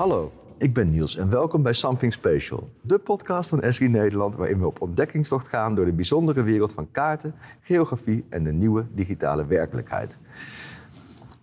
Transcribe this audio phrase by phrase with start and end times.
[0.00, 4.58] Hallo, ik ben Niels en welkom bij Something Special, de podcast van Esri Nederland waarin
[4.58, 9.46] we op ontdekkingstocht gaan door de bijzondere wereld van kaarten, geografie en de nieuwe digitale
[9.46, 10.16] werkelijkheid.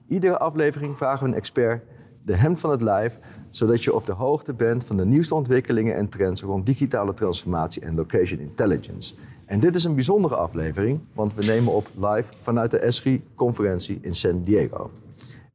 [0.07, 1.83] Iedere aflevering vragen we een expert
[2.23, 5.95] de hemd van het lijf, zodat je op de hoogte bent van de nieuwste ontwikkelingen
[5.95, 9.13] en trends rond digitale transformatie en location intelligence.
[9.45, 14.15] En dit is een bijzondere aflevering, want we nemen op live vanuit de ESRI-conferentie in
[14.15, 14.91] San Diego.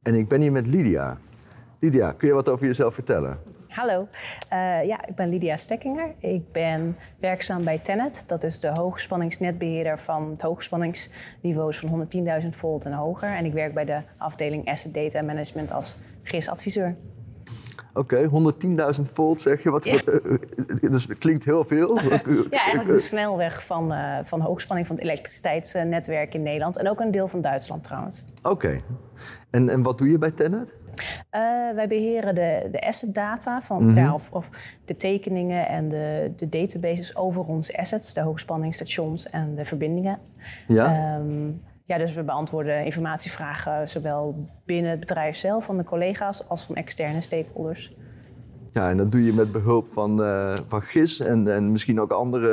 [0.01, 1.17] En ik ben hier met Lydia.
[1.83, 3.39] Lydia, kun je wat over jezelf vertellen?
[3.67, 4.07] Hallo,
[4.53, 6.13] uh, ja, ik ben Lydia Stekkinger.
[6.19, 8.23] Ik ben werkzaam bij Tenet.
[8.27, 12.07] Dat is de hoogspanningsnetbeheerder van het hoogspanningsniveaus van
[12.41, 13.35] 110.000 volt en hoger.
[13.35, 16.95] En ik werk bij de afdeling Asset Data Management als GIS-adviseur.
[17.93, 19.69] Oké, 110.000 volt zeg je.
[19.69, 20.01] Wat, ja.
[20.89, 21.99] dus klinkt heel veel.
[22.01, 26.77] ja, eigenlijk de snelweg van, uh, van hoogspanning van het elektriciteitsnetwerk in Nederland.
[26.77, 28.25] En ook een deel van Duitsland trouwens.
[28.41, 28.79] Oké.
[29.49, 30.73] En, en wat doe je bij Tenet?
[31.35, 34.49] Uh, wij beheren de, de asset data van, mm ja, of, of,
[34.85, 40.19] de tekeningen en de, de databases over onze assets, de hoogspanningsstations en de verbindingen.
[40.67, 41.17] Ja.
[41.17, 46.65] Um, ja, dus we beantwoorden informatievragen zowel binnen het bedrijf zelf van de collega's als
[46.65, 47.93] van externe stakeholders.
[48.71, 52.11] Ja, en dat doe je met behulp van, uh, van GIS en, en misschien ook
[52.11, 52.49] andere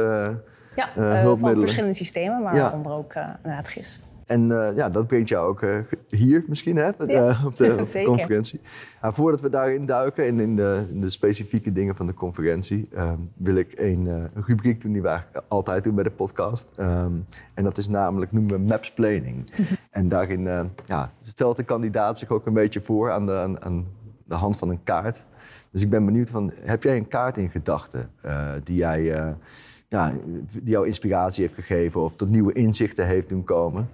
[0.76, 1.38] ja, uh, hulpmiddelen.
[1.38, 2.72] van verschillende systemen, maar ja.
[2.72, 4.00] onder ook uh, het GIS.
[4.30, 5.76] En uh, ja, dat brengt jou ook uh,
[6.08, 8.60] hier misschien hè, uh, op de, op de conferentie.
[9.02, 12.88] Nou, voordat we daarin duiken, in, in, de, in de specifieke dingen van de conferentie,
[12.92, 16.68] ehm, wil ik een, rubriek doen die we eigenlijk altijd doen bij de podcast.
[16.78, 19.50] Um, en dat is namelijk, noemen we Mapsplaining.
[19.90, 23.86] en daarin ja, stelt de kandidaat zich ook een beetje voor aan de, aan, aan
[24.24, 25.24] de hand van een kaart.
[25.70, 28.10] Dus ik ben benieuwd van, heb jij een kaart in gedachten
[28.64, 29.34] die jij
[29.90, 30.12] ja,
[30.62, 33.88] die jou inspiratie heeft gegeven of tot nieuwe inzichten heeft doen komen?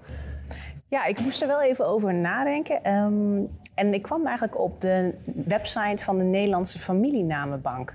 [0.88, 2.92] Ja, ik moest er wel even over nadenken.
[2.92, 7.94] Um, en ik kwam eigenlijk op de website van de Nederlandse familienamenbank.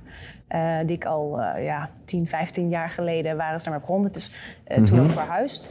[0.56, 4.07] Uh, die ik al uh, ja, 10, 15 jaar geleden waren ze daarmee begonnen.
[4.07, 4.85] Het is uh, mm -hmm.
[4.85, 5.69] toen ook verhuisd.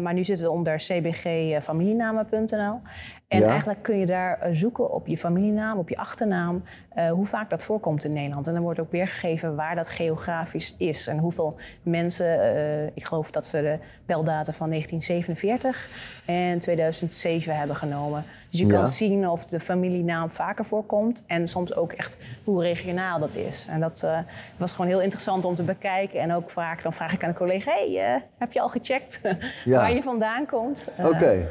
[0.00, 2.80] maar nu zit het onder cbgfamilienamen.nl.
[3.28, 6.62] En eigenlijk kun je daar eh, zoeken op je familienaam, op je achternaam,
[7.10, 8.46] hoe vaak dat voorkomt in Nederland.
[8.46, 13.46] En dan wordt ook weergegeven waar dat geografisch is en hoeveel mensen, ik geloof dat
[13.46, 15.88] ze de beldata van 1947
[16.24, 18.24] en 2007 hebben genomen.
[18.54, 18.74] Dus je ja.
[18.74, 23.66] kan zien of de familienaam vaker voorkomt en soms ook echt hoe regionaal dat is.
[23.70, 24.18] En dat uh,
[24.56, 26.20] was gewoon heel interessant om te bekijken.
[26.20, 29.20] En ook vaak, dan vraag ik aan een collega, hey, heb je al gecheckt
[29.64, 29.76] ja.
[29.76, 30.88] waar je vandaan komt?
[30.98, 31.08] Oké.
[31.08, 31.48] Okay.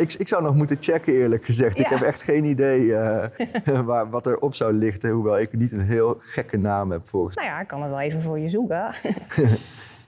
[0.00, 1.78] Ik, ik zou nog moeten checken, eerlijk gezegd.
[1.78, 1.84] Ja.
[1.84, 3.24] Ik heb echt geen idee uh,
[3.84, 5.10] waar, wat erop zou lichten.
[5.10, 8.00] Hoewel ik niet een heel gekke naam heb volgens Nou ja, ik kan het wel
[8.00, 8.90] even voor je zoeken.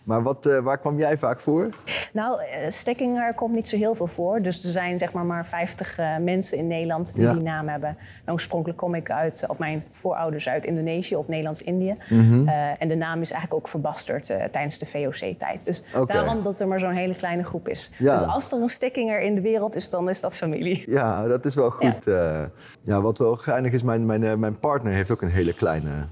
[0.04, 1.68] Maar wat, uh, waar kwam jij vaak voor?
[2.12, 4.42] Nou, uh, Stekkinger komt niet zo heel veel voor.
[4.42, 7.32] Dus er zijn zeg maar maar 50 uh, mensen in Nederland die ja.
[7.32, 7.96] die naam hebben.
[8.24, 11.94] En oorspronkelijk kom ik uit, of mijn voorouders uit Indonesië of Nederlands-Indië.
[12.08, 12.48] Mm -hmm.
[12.78, 15.64] en de naam is eigenlijk ook verbasterd tijdens de VOC-tijd.
[15.64, 16.16] Dus okay.
[16.16, 17.90] daarom dat er maar zo'n hele kleine groep is.
[17.98, 18.12] Ja.
[18.12, 20.82] Dus als er een Stekkinger in de wereld is, dan is dat familie.
[20.86, 22.04] Ja, dat is wel goed.
[22.04, 22.50] Ja,
[22.82, 26.06] ja wat wel geinig is, mijn, mijn, mijn partner heeft ook een hele kleine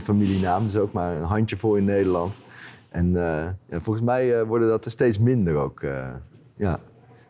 [0.00, 0.64] familienaam.
[0.64, 2.36] Dus ook maar een handjevol in Nederland.
[2.90, 5.80] En uh, ja, volgens mij uh, worden dat er steeds minder ook.
[5.80, 6.08] Uh,
[6.56, 6.78] ja.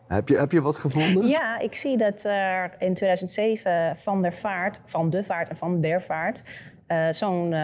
[0.07, 1.27] Heb je, heb je wat gevonden?
[1.27, 5.81] Ja, ik zie dat er in 2007 van der Vaart, van de Vaart en van
[5.81, 6.43] der Vaart,
[7.11, 7.55] zo'n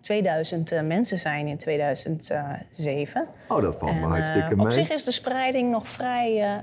[0.00, 3.26] 2000 mensen zijn in 2007.
[3.48, 4.66] Oh, dat valt me hartstikke mee.
[4.66, 6.62] Op zich is de spreiding nog vrij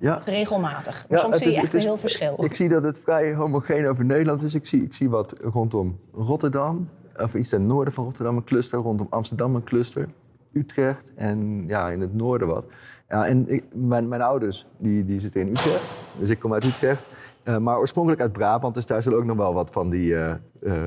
[0.00, 0.20] ja.
[0.24, 1.06] regelmatig.
[1.08, 2.44] Ja, soms zie je echt een heel verschil.
[2.44, 4.54] Ik zie dat het vrij homogeen over Nederland is.
[4.54, 6.88] Ik zie, ik zie wat rondom Rotterdam,
[7.22, 10.08] of iets ten noorden van Rotterdam een cluster, rondom Amsterdam een cluster,
[10.52, 12.66] Utrecht en ja, in het noorden wat.
[13.08, 16.64] Ja, en ik, mijn, mijn ouders die, die zitten in Utrecht, dus ik kom uit
[16.64, 17.08] Utrecht.
[17.44, 20.32] Uh, maar oorspronkelijk uit Brabant, dus daar zullen ook nog wel wat van die uh,
[20.60, 20.84] uh,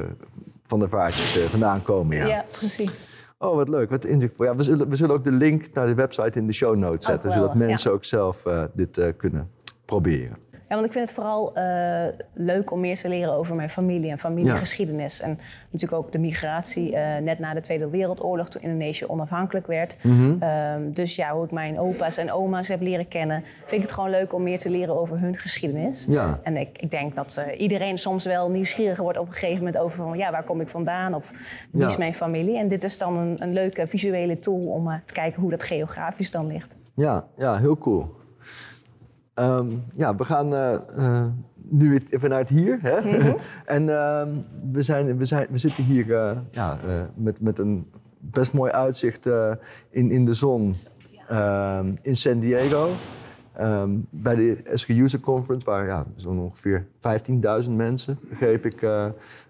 [0.68, 2.18] van de vaartjes vandaan komen.
[2.18, 3.08] Ja, ja precies.
[3.38, 3.90] Oh, wat leuk.
[3.90, 4.38] Wat inzicht.
[4.38, 7.06] Ja, we, zullen, we zullen ook de link naar de website in de show notes
[7.06, 7.96] zetten, zodat mensen ja.
[7.96, 8.44] ook zelf
[8.74, 9.50] dit kunnen
[9.86, 10.38] proberen.
[10.70, 14.12] Ja, want ik vind het vooral uh, leuk om meer te leren over mijn familie
[14.12, 15.18] en familiegeschiedenis.
[15.18, 15.26] Ja.
[15.26, 15.40] En
[15.72, 19.98] natuurlijk ook de migratie uh, net na de Tweede Wereldoorlog, toen Indonesië onafhankelijk werd.
[20.02, 20.38] Mm -hmm.
[20.44, 23.92] uh, dus ja, hoe ik mijn opa's en oma's heb leren kennen, vind ik het
[23.92, 26.06] gewoon leuk om meer te leren over hun geschiedenis.
[26.10, 26.40] Ja.
[26.44, 29.78] En ik, ik denk dat eh, iedereen soms wel nieuwsgieriger wordt op een gegeven moment
[29.78, 31.32] over van ja, waar kom ik vandaan of
[31.72, 31.88] wie ja.
[31.88, 32.58] is mijn familie.
[32.58, 36.32] En dit is dan een, een leuke visuele tool om te kijken hoe dat geografisch
[36.32, 36.76] dan ligt.
[36.94, 38.22] Ja, ja heel cool.
[39.36, 41.26] Um, ja, we gaan uh, uh,
[41.56, 42.80] nu vanuit hier.
[42.82, 43.02] Hè?
[43.02, 43.38] Mm -hmm.
[43.66, 44.24] en uh,
[44.72, 46.78] we, zijn, we, zijn, we zitten hier uh, ja,
[47.16, 49.26] met, met een best mooi uitzicht
[49.90, 50.76] in, in de zon
[52.02, 52.90] in San Diego.
[53.54, 56.88] Ehm, bij de SG User Conference, waar ja, zo'n ongeveer
[57.66, 58.80] 15.000 mensen, begreep ik,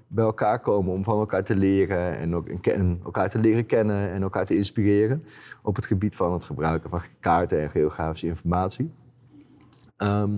[0.08, 4.12] bij elkaar komen om van elkaar te leren en ook en elkaar te leren kennen
[4.12, 5.24] en elkaar te inspireren
[5.62, 8.92] op het gebied van het gebruiken van kaarten en geografische informatie.
[10.04, 10.32] Ehm,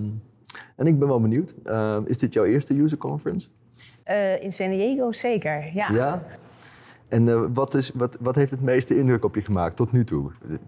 [0.75, 3.47] en ik ben wel benieuwd, uh, is dit jouw eerste user conference?
[4.05, 5.89] Uh, in San Diego zeker, ja.
[5.91, 6.23] Ja?
[7.07, 10.03] En uh, wat, is, wat, wat heeft het meeste indruk op je gemaakt tot nu
[10.03, 10.31] toe?
[10.47, 10.59] Uh,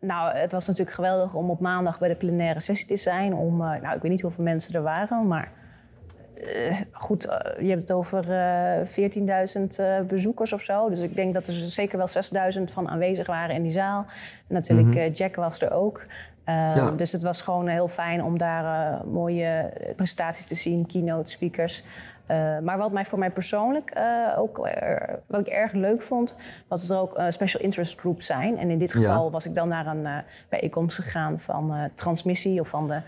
[0.00, 3.34] nou, het was natuurlijk geweldig om op maandag bij de plenaire sessie te zijn.
[3.34, 5.52] Om, nou, ik weet niet hoeveel mensen er waren, maar
[6.92, 7.22] goed,
[7.60, 8.24] je hebt het over
[10.02, 10.88] 14.000 bezoekers of zo.
[10.88, 12.08] Dus ik denk dat er zeker wel
[12.58, 14.06] 6.000 van aanwezig waren in die zaal.
[14.48, 15.10] En natuurlijk, mm -hmm.
[15.10, 16.06] Jack was er ook.
[16.46, 16.90] Ja.
[16.90, 21.84] Dus het was gewoon heel fijn om daar uh, mooie presentaties te zien, keynote speakers.
[22.30, 23.98] Uh, maar wat mij voor mij persoonlijk
[24.36, 24.56] ook
[25.26, 26.36] wat ik erg leuk vond,
[26.68, 28.58] was dat er ook special interest groups zijn.
[28.58, 29.30] En in dit geval ja.
[29.30, 30.06] was ik dan naar een
[30.48, 33.00] bijeenkomst gegaan van transmissie of van de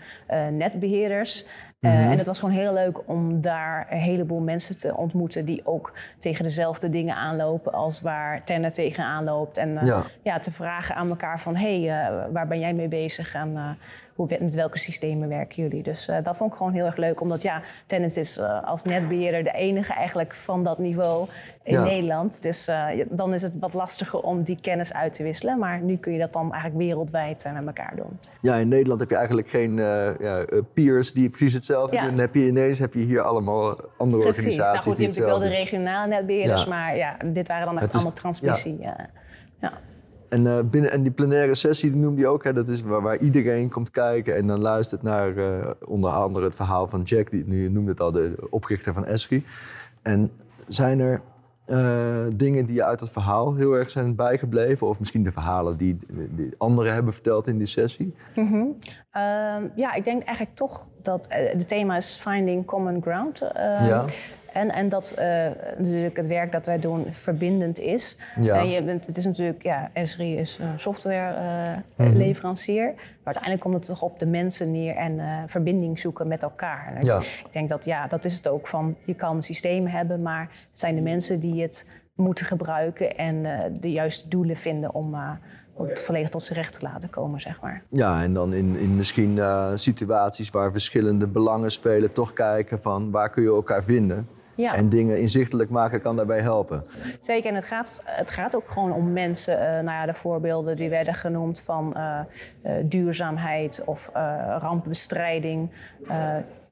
[0.51, 1.47] netbeheerders.
[1.79, 2.11] Uh, mm -hmm.
[2.11, 5.93] En het was gewoon heel leuk om daar een heleboel mensen te ontmoeten die ook
[6.19, 9.57] tegen dezelfde dingen aanlopen als waar Tenne tegenaan loopt.
[9.57, 10.03] En uh, ja.
[10.21, 10.39] ja.
[10.39, 13.77] te vragen aan elkaar van hé, hey, uh, waar ben jij mee bezig en
[14.15, 15.83] hoe, met welke systemen werken jullie?
[15.83, 19.51] Dus dat vond ik gewoon heel erg leuk, omdat ja, Tennet is als netbeheerder de
[19.51, 21.27] enige eigenlijk van dat niveau
[21.67, 21.83] in ja.
[21.83, 22.41] Nederland.
[22.41, 22.69] Dus
[23.09, 25.59] dan is het wat lastiger om die kennis uit te wisselen.
[25.59, 28.19] Maar nu kun je dat dan eigenlijk wereldwijd met elkaar doen.
[28.41, 32.01] Ja, in Nederland heb je eigenlijk geen ja, peers die precies hetzelfde ja.
[32.01, 32.11] doen.
[32.11, 34.45] Dan heb je ineens heb je hier allemaal andere Precies.
[34.45, 34.57] organisaties.
[34.57, 37.77] Nou goed, je die hebt natuurlijk wel de regionale netbeheerders, maar ja, dit waren dan
[37.77, 38.77] echt is- allemaal transmissie.
[38.79, 39.09] Ja.
[39.61, 39.73] Ja.
[40.29, 43.01] En, eh, binnen, en die plenaire sessie die noemde je ook, hè, dat is waar,
[43.01, 47.31] waar iedereen komt kijken en dan luistert naar eh, onder andere het verhaal van Jack,
[47.31, 49.45] die nu je noemde het al, de oprichter van Esri.
[50.01, 50.31] En
[50.67, 51.21] zijn er
[51.67, 55.77] eh, dingen die je uit dat verhaal heel erg zijn bijgebleven, of misschien de verhalen
[55.77, 55.97] die,
[56.29, 58.13] die anderen hebben verteld in die sessie?
[58.35, 58.63] Mhm.
[59.11, 63.41] Ehm, ja, ik denk eigenlijk toch dat eh, het thema is finding common ground.
[63.41, 64.05] Ehm, Ja.
[64.53, 65.27] En, en dat eh,
[65.77, 68.17] natuurlijk het werk dat wij doen verbindend is.
[68.41, 68.55] Ja.
[68.59, 70.77] En je bent, het is natuurlijk, ja, Esri is een Mhm.
[70.77, 72.83] softwareleverancier.
[72.85, 72.95] maar
[73.35, 76.97] uiteindelijk komt het toch op de mensen neer en eh, verbinding zoeken met elkaar.
[77.03, 77.17] Ja.
[77.19, 80.79] Ik denk dat, ja, dat is het ook van, je kan systemen hebben, maar het
[80.79, 85.29] zijn de mensen die het moeten gebruiken en eh, de juiste doelen vinden om, eh,
[85.73, 87.83] om het volledig tot zijn recht te laten komen, zeg maar.
[87.89, 93.11] Ja, en dan in, in misschien eh, situaties waar verschillende belangen spelen, toch kijken van
[93.11, 94.27] waar kun je elkaar vinden.
[94.57, 94.75] Ja.
[94.75, 96.83] En dingen inzichtelijk maken kan daarbij helpen.
[97.19, 99.59] Zeker, en het gaat, het gaat ook gewoon om mensen.
[99.59, 102.19] eh, nou ja, de voorbeelden die werden genoemd van eh,
[102.61, 104.09] eh, duurzaamheid of
[104.59, 105.71] rampbestrijding.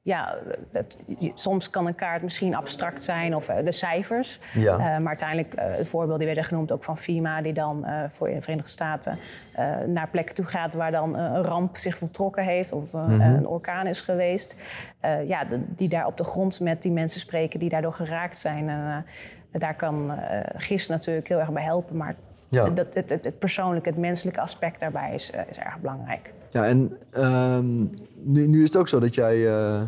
[0.06, 0.34] Eh, ja,
[0.70, 0.96] dat,
[1.34, 4.38] soms kan een kaart misschien abstract zijn of eh, de cijfers.
[4.54, 4.72] Ja.
[4.72, 7.42] Eh, maar uiteindelijk, eh het voorbeeld die werden genoemd ook van FIMA...
[7.42, 9.18] die dan eh, voor de Verenigde Staten
[9.52, 10.74] eh, naar plekken toe gaat...
[10.74, 14.54] waar dan eh, een ramp zich voltrokken heeft of eh, een orkaan is geweest.
[15.00, 18.38] Eh, ja, de- die daar op de grond met die mensen spreken die daardoor geraakt
[18.38, 18.68] zijn.
[18.68, 19.04] En,
[19.52, 21.96] eh, daar kan eh GIS natuurlijk heel erg bij helpen.
[21.96, 22.14] Maar
[22.48, 22.68] Ja.
[22.68, 26.32] dat, het, het, het persoonlijke, het menselijke aspect daarbij is, eh, is erg belangrijk.
[26.56, 27.80] Ja, en ehm,
[28.14, 29.86] nu, nu is het ook zo dat jij eh, eh,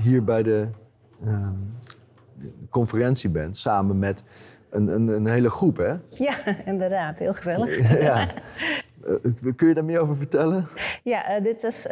[0.00, 0.66] hier bij de
[1.24, 1.54] ehm,
[2.70, 4.24] conferentie bent, samen met
[4.70, 5.94] een, een, een hele groep, hè?
[6.10, 7.18] Ja, inderdaad.
[7.18, 7.90] Heel gezellig.
[8.02, 8.28] ja.
[9.02, 10.68] Eh, kun je daar meer over vertellen?
[11.02, 11.82] Ja, dit is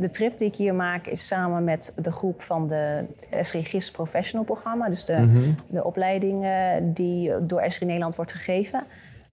[0.00, 3.04] de trip die ik hier maak is samen met de groep van de
[3.40, 4.88] SRI GIS Professional programma.
[4.88, 6.46] Dus de, de opleiding
[6.82, 8.84] die door SRI Nederland wordt gegeven.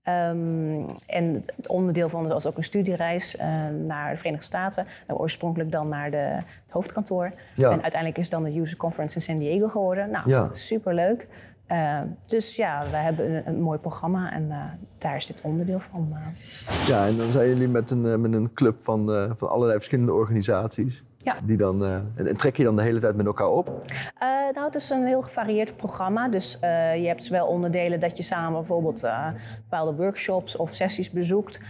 [0.03, 3.47] Ehm, en het onderdeel van was ook een studiereis eh,
[3.87, 4.85] naar de Verenigde Staten.
[5.07, 7.31] Nou, oorspronkelijk dan naar de, het hoofdkantoor.
[7.55, 7.71] Ja.
[7.71, 10.09] En uiteindelijk is dan de User Conference in San Diego geworden.
[10.11, 10.49] Nou, Ja.
[10.51, 11.27] superleuk.
[11.67, 14.57] Eh, dus ja, we hebben een, een mooi programma en eh,
[14.97, 16.13] daar is dit onderdeel van.
[16.13, 16.87] eh.
[16.87, 21.03] Ja, en dan zijn jullie met een, met een club van, van allerlei verschillende organisaties.
[21.23, 21.37] Ja.
[21.43, 21.95] Die dan, eh,
[22.27, 23.83] en, trek je dan de hele tijd met elkaar op?
[24.19, 26.29] Eh, nou, het is een heel gevarieerd programma.
[26.29, 29.07] Dus eh, je hebt zowel onderdelen dat je samen bijvoorbeeld
[29.69, 31.61] bepaalde workshops of sessies bezoekt.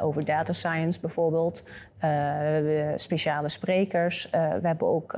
[0.00, 1.64] over data science bijvoorbeeld.
[2.00, 4.28] We hebben speciale sprekers.
[4.30, 5.16] We hebben ook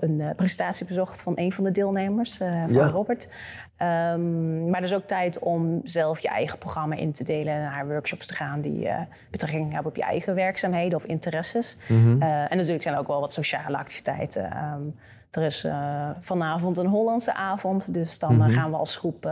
[0.00, 2.86] een eh, presentatie bezocht van een van de deelnemers, eh, van Ja.
[2.88, 3.28] Robert.
[3.78, 7.60] Ehm, maar er is ook tijd om zelf je eigen programma in te delen en
[7.62, 9.00] naar workshops te gaan die eh,
[9.30, 11.76] betrekking hebben op je eigen werkzaamheden of interesses.
[11.88, 11.96] Eh,
[12.28, 14.50] en natuurlijk zijn er ook wel wat sociale activiteiten.
[14.50, 14.82] Ehm,
[15.30, 15.66] er is
[16.20, 19.30] vanavond een Hollandse avond, dus dan eh, gaan we als groep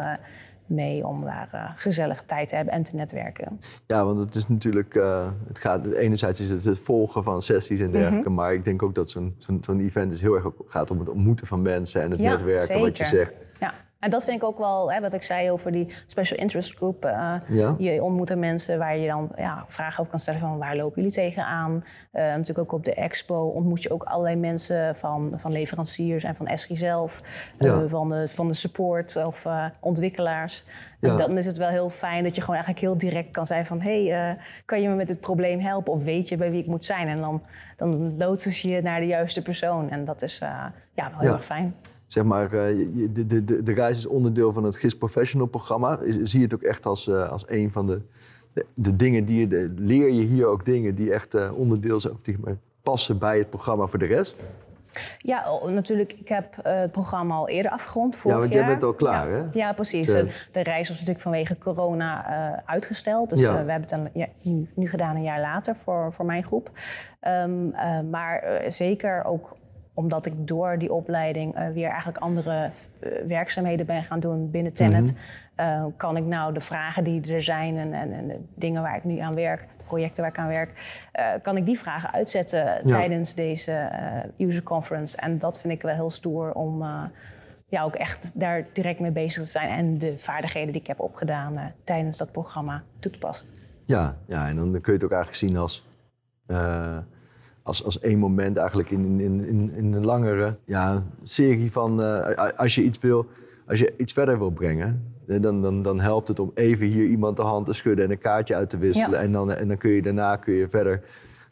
[0.67, 3.61] mee om daar eh gezellige tijd te hebben en te netwerken.
[3.87, 7.81] Ja, want het is natuurlijk, eh, het gaat, enerzijds is het het volgen van sessies
[7.81, 8.39] en dergelijke, Mhm.
[8.39, 11.47] maar ik denk ook dat zo'n zo'n event dus heel erg gaat om het ontmoeten
[11.47, 13.33] van mensen en het Ja, netwerken, wat je zegt.
[13.61, 13.75] Ja.
[14.01, 17.05] En dat vind ik ook wel, hè, wat ik zei over die special interest group.
[17.05, 17.75] eh, Ja.
[17.79, 20.95] Je ontmoet er mensen waar je dan ja, vragen over kan stellen van waar lopen
[20.97, 21.85] jullie tegenaan.
[22.13, 26.35] Eh natuurlijk ook op de expo ontmoet je ook allerlei mensen van, van leveranciers en
[26.37, 27.23] van Esri zelf.
[27.85, 29.47] eh, van, de, van de support of
[29.81, 30.65] ontwikkelaars.
[31.01, 33.67] En dan is het wel heel fijn dat je gewoon eigenlijk heel direct kan zijn
[33.67, 33.81] van...
[33.81, 35.93] hey, kan je me met dit probleem helpen?
[35.93, 37.09] Of weet je bij wie ik moet zijn?
[37.09, 37.43] En dan,
[37.77, 39.91] dan loodsen ze je naar de juiste persoon.
[39.91, 41.75] En dat is ja, wel heel erg fijn.
[42.07, 45.99] Zeg maar, eh, de, de, de, de reis is onderdeel van het GIS Professional programma.
[46.23, 48.01] Zie je het ook echt als, eh, als een van de,
[48.53, 49.47] de, de dingen die je...
[49.47, 52.13] de- leer je hier ook dingen die echt eh, onderdeel zijn...
[52.15, 54.43] of die maar passen bij het programma voor de rest?
[55.19, 56.13] Ja, natuurlijk.
[56.13, 59.35] Ik heb het programma al eerder afgerond, Ja, vorig want jij bent al klaar, ja.
[59.37, 59.45] hè?
[59.53, 60.07] Ja, precies.
[60.07, 62.25] De- De, de reis was natuurlijk vanwege corona
[62.67, 63.31] uitgesteld.
[63.31, 63.51] Dus Ja.
[63.51, 66.71] we hebben het dan, ja, nu, nu gedaan een jaar later voor, voor mijn groep.
[67.21, 69.57] Ehm, eh, maar zeker ook
[69.97, 74.73] omdat ik door die opleiding eh, weer eigenlijk andere eh, werkzaamheden ben gaan doen binnen
[74.73, 75.13] Tenet...
[75.13, 75.69] Mhm.
[75.69, 78.97] eh, kan ik nou de vragen die er zijn en, en, en de dingen waar
[78.97, 79.61] ik nu aan werk...
[79.77, 81.01] de projecten waar ik aan werk,
[81.43, 83.91] kan ik die vragen uitzetten tijdens deze
[84.39, 85.17] user conference.
[85.17, 86.83] En dat vind ik wel heel stoer om
[87.67, 89.69] ja, ook echt daar direct mee bezig te zijn...
[89.69, 93.47] en de vaardigheden die ik heb opgedaan tijdens dat programma toe te passen.
[93.85, 95.87] Ja, ja, en dan kun je het ook eigenlijk zien als,
[97.67, 102.49] als, als één moment eigenlijk in, in, in, in een langere ja, serie van eh,
[102.57, 103.27] als je iets wil,
[103.67, 107.37] als je iets verder wil brengen, dan, dan, dan helpt het om even hier iemand
[107.37, 109.19] de hand te schudden en een kaartje uit te wisselen.
[109.19, 109.25] Ja.
[109.25, 111.03] En, dan, en dan kun je daarna kun je verder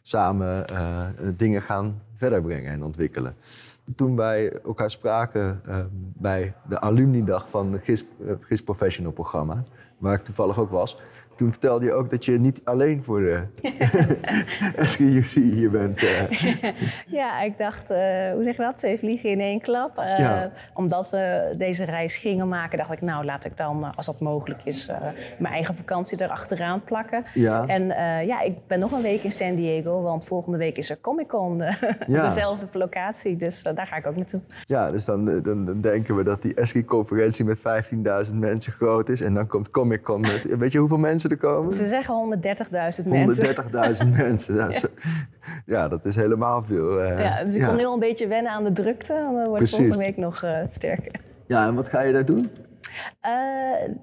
[0.01, 3.35] samen eh, dingen gaan verder brengen en ontwikkelen.
[3.95, 5.79] Toen wij elkaar spraken eh,
[6.13, 8.05] bij de alumnidag van het GIS,
[8.39, 9.63] GIS Professional programma,
[9.97, 10.97] waar ik toevallig ook was,
[11.35, 13.43] toen vertelde je ook dat je niet alleen voor de
[14.85, 16.03] SGUC hier bent.
[16.03, 16.23] eh.
[17.07, 17.97] Ja, ik dacht, eh,
[18.33, 18.77] hoe zeg je dat?
[18.77, 19.97] Twee vliegen in één klap.
[19.97, 20.51] Eh, Ja.
[20.73, 24.61] Omdat we deze reis gingen maken, dacht ik, nou laat ik dan, als dat mogelijk
[24.63, 24.89] is,
[25.39, 27.23] mijn eigen vakantie erachteraan plakken.
[27.33, 27.67] Ja.
[27.67, 27.85] En
[28.25, 31.27] ja, ik ben nog een week in San Diego, want volgende week is er Comic
[31.27, 31.75] Con Ja.
[32.07, 33.35] op dezelfde locatie.
[33.37, 34.39] Dus daar ga ik ook naartoe.
[34.65, 37.59] Ja, dus dan, dan, dan denken we dat die SG-conferentie met
[38.29, 39.21] 15.000 mensen groot is.
[39.21, 41.71] En dan komt Comic Con met, weet je hoeveel mensen er komen?
[41.71, 42.37] Ze zeggen
[43.03, 43.45] 130.000 mensen.
[44.05, 44.55] 130.000 mensen.
[44.55, 44.69] Ja,
[45.65, 47.01] ja, dat is helemaal veel.
[47.01, 47.19] eh.
[47.23, 49.13] Ja, dus ik kon nu al een beetje wennen aan de drukte.
[49.13, 49.75] Dan wordt het Precies.
[49.77, 51.11] volgende week nog eh, sterker.
[51.47, 52.49] Ja, en wat ga je daar doen?
[53.21, 53.31] Eh,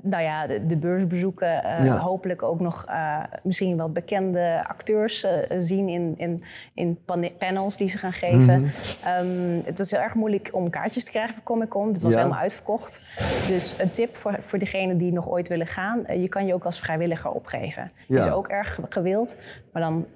[0.02, 1.64] nou ja, de, de beursbezoeken.
[1.64, 1.96] eh, Ja.
[1.96, 5.26] Hopelijk ook nog eh, misschien wel bekende acteurs
[5.58, 6.42] zien in, in,
[6.74, 8.60] in pane- panels die ze gaan geven.
[8.60, 8.70] Mhm.
[9.04, 11.88] Ehm, het was heel erg moeilijk om kaartjes te krijgen voor Comic Con.
[11.92, 12.18] Het was Ja.
[12.18, 13.02] helemaal uitverkocht.
[13.46, 16.02] Dus een tip voor, voor degenen die nog ooit willen gaan.
[16.20, 17.90] je kan je ook als vrijwilliger opgeven.
[18.08, 18.18] Ja.
[18.18, 19.36] Is ook erg gewild.
[19.72, 20.06] Maar dan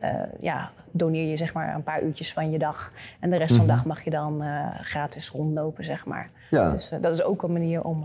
[0.41, 2.93] ja, doneer je zeg maar een paar uurtjes van je dag.
[3.21, 4.43] En de rest van de dag mag je dan
[4.81, 6.31] gratis rondlopen, zeg maar.
[6.51, 6.73] Mhm.
[6.73, 8.05] Dus dat is ook een manier om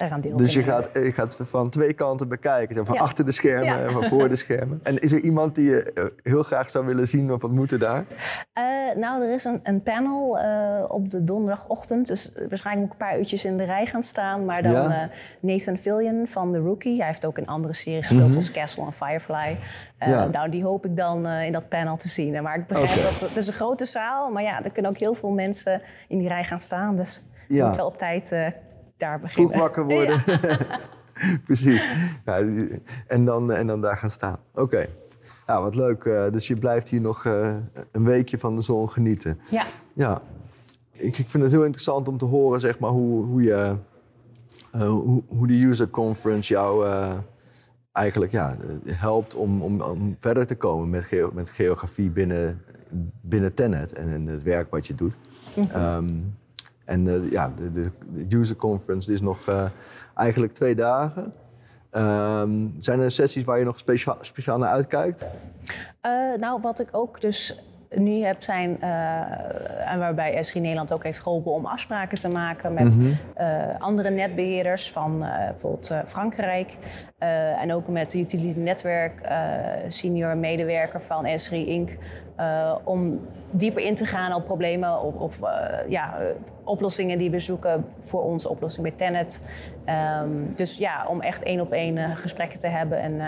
[0.00, 0.74] daaraan deel Dus te nemen.
[0.74, 2.86] gaat, je gaat van twee kanten bekijken.
[2.86, 3.00] Van Ja.
[3.00, 3.78] achter de schermen Ja.
[3.78, 4.80] en van voor de schermen.
[4.82, 8.04] En is er iemand die je eh, heel graag zou willen zien of ontmoeten daar?
[8.52, 8.64] Eh,
[8.96, 12.06] nou, er is een, een panel eh, op de donderdagochtend.
[12.06, 14.44] Dus waarschijnlijk moet ik een paar uurtjes in de rij gaan staan.
[14.44, 15.02] Maar dan Ja.
[15.02, 15.08] eh,
[15.40, 16.96] Nathan Fillion van The Rookie.
[16.98, 19.58] Hij heeft ook in andere series gespeeld, zoals Castle en Firefly.
[19.98, 20.28] Eh.
[20.30, 22.42] Nou, die hoop ik dan eh, in dat panel te zien.
[22.42, 24.30] Maar ik begrijp dat het is een grote zaal.
[24.30, 26.96] Maar ja, er kunnen ook heel veel mensen in die rij gaan staan.
[26.96, 28.46] Dus je moet wel op tijd eh,
[29.00, 29.50] daar beginnen.
[29.52, 30.22] Vroeg wakker worden.
[31.44, 31.82] Precies.
[33.06, 34.36] En, dan, en dan daar gaan staan.
[34.54, 34.86] Oké.
[35.46, 36.04] Ja, wat leuk.
[36.04, 37.56] eh, dus je blijft hier nog eh,
[37.92, 39.40] een weekje van de zon genieten.
[39.50, 39.64] Ja.
[39.92, 40.22] Ja.
[40.92, 43.74] Ik, ik vind het heel interessant om te horen zeg maar, hoe, hoe, je,
[44.72, 46.86] eh, hoe, hoe de user conference jou
[47.92, 52.62] eigenlijk ja, helpt om, om, om verder te komen met, geo- met geografie binnen,
[53.22, 55.16] binnen Tenet en, en het werk wat je doet.
[55.72, 56.08] Ehm,
[56.90, 57.90] en eh, ja, de, de,
[58.26, 59.64] de user conference is nog eh,
[60.14, 61.32] eigenlijk twee dagen.
[61.90, 63.78] Ehm, zijn er sessies waar je nog
[64.20, 65.26] speciaal, naar uitkijkt?
[66.00, 67.62] Eh, nou, wat ik ook dus
[67.96, 72.74] nu heb zijn, eh, en waarbij Esri Nederland ook heeft geholpen om afspraken te maken
[72.74, 72.98] met
[73.34, 76.76] eh, andere netbeheerders van eh, bijvoorbeeld Frankrijk.
[77.60, 79.28] en ook met de Utility Netwerk,
[79.86, 81.96] senior medewerker van Esri Inc.
[82.84, 83.18] om
[83.52, 85.40] dieper in te gaan op problemen of, of
[85.88, 86.18] ja,
[86.64, 89.46] oplossingen die we zoeken voor onze oplossing bij Tenet.
[89.84, 93.20] Ehm, dus ja, om echt één op één gesprekken te hebben en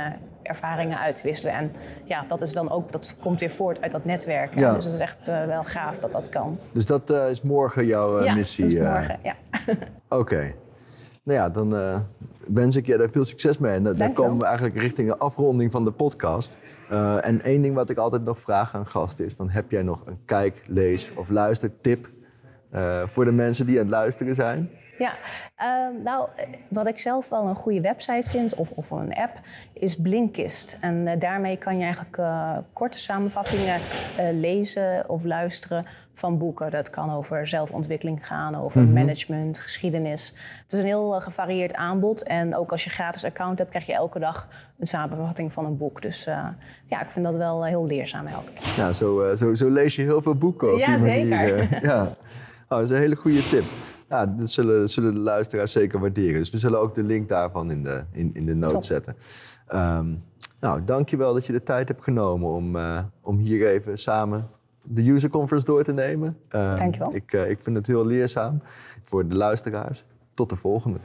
[0.43, 1.55] ervaringen uit te wisselen.
[1.55, 1.73] En
[2.05, 4.59] ja, dat is dan ook, dat komt weer voort uit dat netwerk.
[4.59, 4.75] Ja.
[4.75, 6.59] Dus het is echt eh, wel gaaf dat dat kan.
[6.73, 8.65] Dus dat eh, is morgen jouw eh, ja, missie?
[8.65, 9.19] dat is morgen.
[9.23, 9.35] Ja.
[10.19, 10.55] Oké.
[11.23, 12.01] Nou ja, dan
[12.47, 13.75] wens ik je daar veel succes mee.
[13.75, 16.57] En dan- komen we eigenlijk richting de afronding van de podcast.
[17.21, 20.07] En één ding wat ik altijd nog vraag aan gasten is: van, heb jij nog
[20.07, 22.11] een kijk, lees of luistertip
[23.07, 24.71] voor de mensen die aan het luisteren zijn?
[24.99, 25.13] Ja,
[25.57, 26.29] ehm, nou,
[26.69, 29.41] wat ik zelf wel een goede website vind, of, of een app,
[29.73, 30.77] is Blinkist.
[30.81, 33.79] En eh, daarmee kan je eigenlijk uh, korte samenvattingen
[34.21, 36.71] uh, lezen of luisteren van boeken.
[36.71, 38.93] Dat kan over zelfontwikkeling gaan, over Mhm.
[38.93, 40.35] management, geschiedenis.
[40.63, 42.23] Het is een heel gevarieerd aanbod.
[42.23, 45.77] En ook als je gratis account hebt, krijg je elke dag een samenvatting van een
[45.77, 46.03] boek.
[46.03, 46.25] Dus
[46.87, 48.73] ja, ik vind dat wel heel leerzaam elke keer.
[48.85, 51.59] Ja, zo, zo, zo lees je heel veel boeken op Ja, die manier.
[51.59, 51.85] zeker.
[51.89, 52.15] ja, oh,
[52.69, 53.65] dat is een hele goede tip.
[54.13, 56.39] Ja, dat zullen, zullen de luisteraars zeker waarderen.
[56.39, 58.85] Dus we zullen ook de link daarvan in de, in, in de Top.
[58.85, 59.17] zetten.
[59.75, 60.23] Um,
[60.61, 64.49] nou, dankjewel dat je de tijd hebt genomen om, uh, om hier even samen
[64.83, 66.37] de user conference door te nemen.
[66.49, 67.15] Um, Dankjewel.
[67.15, 68.63] Ik, uh, ik vind het heel leerzaam
[69.03, 70.05] voor de luisteraars.
[70.35, 70.99] Tot de volgende.